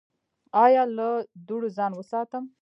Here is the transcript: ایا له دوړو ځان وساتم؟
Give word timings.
ایا 0.63 0.83
له 0.97 1.07
دوړو 1.47 1.69
ځان 1.77 1.91
وساتم؟ 1.95 2.43